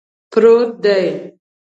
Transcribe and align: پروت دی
پروت 0.31 0.69
دی 0.83 1.03